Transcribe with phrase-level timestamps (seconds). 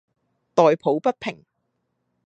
[0.55, 1.43] 代抱不平；